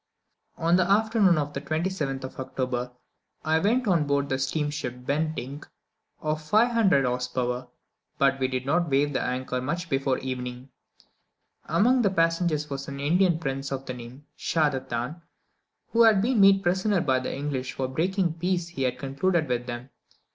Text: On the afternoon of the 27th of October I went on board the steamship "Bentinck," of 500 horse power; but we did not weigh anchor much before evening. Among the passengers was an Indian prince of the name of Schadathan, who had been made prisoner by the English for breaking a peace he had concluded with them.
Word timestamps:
On 0.57 0.77
the 0.77 0.89
afternoon 0.89 1.37
of 1.37 1.53
the 1.53 1.61
27th 1.61 2.23
of 2.23 2.39
October 2.39 2.91
I 3.45 3.59
went 3.59 3.87
on 3.87 4.07
board 4.07 4.29
the 4.29 4.39
steamship 4.39 5.05
"Bentinck," 5.05 5.67
of 6.21 6.41
500 6.41 7.05
horse 7.05 7.27
power; 7.27 7.67
but 8.17 8.39
we 8.39 8.47
did 8.47 8.65
not 8.65 8.89
weigh 8.89 9.13
anchor 9.15 9.61
much 9.61 9.91
before 9.91 10.17
evening. 10.17 10.69
Among 11.65 12.01
the 12.01 12.09
passengers 12.09 12.67
was 12.67 12.87
an 12.87 12.99
Indian 12.99 13.37
prince 13.37 13.71
of 13.71 13.85
the 13.85 13.93
name 13.93 14.25
of 14.35 14.41
Schadathan, 14.41 15.21
who 15.91 16.01
had 16.01 16.19
been 16.19 16.41
made 16.41 16.63
prisoner 16.63 16.99
by 17.01 17.19
the 17.19 17.31
English 17.31 17.73
for 17.73 17.87
breaking 17.87 18.25
a 18.29 18.31
peace 18.31 18.69
he 18.69 18.81
had 18.81 18.97
concluded 18.97 19.47
with 19.47 19.67
them. 19.67 19.91